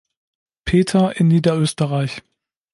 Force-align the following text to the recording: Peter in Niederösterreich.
Peter 0.65 1.11
in 1.17 1.27
Niederösterreich. 1.27 2.23